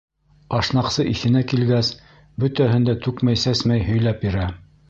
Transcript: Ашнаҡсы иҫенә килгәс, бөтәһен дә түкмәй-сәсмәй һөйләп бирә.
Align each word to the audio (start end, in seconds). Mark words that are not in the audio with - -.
Ашнаҡсы 0.59 1.05
иҫенә 1.09 1.43
килгәс, 1.51 1.93
бөтәһен 2.45 2.91
дә 2.91 2.99
түкмәй-сәсмәй 3.07 3.89
һөйләп 3.93 4.27
бирә. 4.29 4.53